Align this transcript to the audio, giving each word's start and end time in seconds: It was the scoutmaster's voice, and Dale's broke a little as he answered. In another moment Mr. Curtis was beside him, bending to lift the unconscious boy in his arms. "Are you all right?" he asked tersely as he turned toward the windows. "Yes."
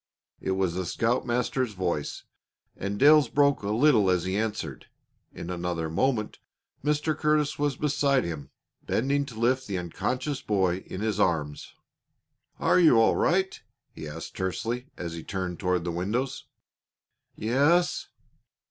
It 0.39 0.53
was 0.53 0.73
the 0.73 0.87
scoutmaster's 0.87 1.73
voice, 1.73 2.23
and 2.75 2.97
Dale's 2.97 3.29
broke 3.29 3.61
a 3.61 3.69
little 3.69 4.09
as 4.09 4.23
he 4.23 4.35
answered. 4.35 4.87
In 5.31 5.51
another 5.51 5.91
moment 5.91 6.39
Mr. 6.83 7.15
Curtis 7.15 7.59
was 7.59 7.75
beside 7.77 8.23
him, 8.23 8.49
bending 8.83 9.27
to 9.27 9.37
lift 9.39 9.67
the 9.67 9.77
unconscious 9.77 10.41
boy 10.41 10.77
in 10.87 11.01
his 11.01 11.19
arms. 11.19 11.75
"Are 12.59 12.79
you 12.79 12.97
all 12.99 13.15
right?" 13.15 13.61
he 13.91 14.07
asked 14.07 14.35
tersely 14.35 14.87
as 14.97 15.13
he 15.13 15.23
turned 15.23 15.59
toward 15.59 15.83
the 15.83 15.91
windows. 15.91 16.45
"Yes." 17.35 18.07